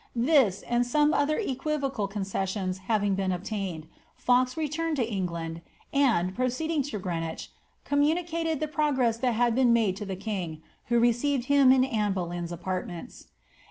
[0.15, 3.85] This, and some other equivocal concessions having been obtained.
[4.15, 5.61] Fox return ed to England,
[5.93, 7.51] and, proceeding to Greenwich,
[7.85, 11.85] communicated the pro gress that had been made to the king, who received him in
[11.85, 13.27] Anne Boleyn's apartments.